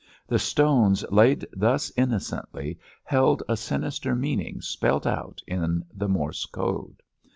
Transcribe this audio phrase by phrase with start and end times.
[0.25, 7.03] The stones laid thus innocently held a sinister meaning spelt out in the Morse code.